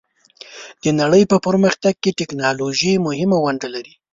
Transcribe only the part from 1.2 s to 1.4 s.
په